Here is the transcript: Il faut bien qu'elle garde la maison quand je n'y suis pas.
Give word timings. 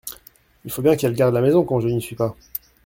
Il 0.65 0.71
faut 0.71 0.81
bien 0.81 0.95
qu'elle 0.95 1.13
garde 1.13 1.35
la 1.35 1.41
maison 1.41 1.63
quand 1.63 1.79
je 1.79 1.87
n'y 1.87 2.01
suis 2.01 2.15
pas. 2.15 2.35